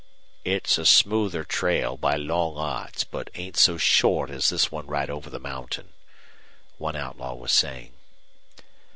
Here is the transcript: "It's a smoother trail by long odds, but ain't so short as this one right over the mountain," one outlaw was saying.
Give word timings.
"It's 0.43 0.79
a 0.79 0.85
smoother 0.87 1.43
trail 1.43 1.95
by 1.95 2.15
long 2.15 2.57
odds, 2.57 3.03
but 3.03 3.29
ain't 3.35 3.55
so 3.55 3.77
short 3.77 4.31
as 4.31 4.49
this 4.49 4.71
one 4.71 4.87
right 4.87 5.11
over 5.11 5.29
the 5.29 5.37
mountain," 5.39 5.93
one 6.79 6.95
outlaw 6.95 7.35
was 7.35 7.51
saying. 7.53 7.93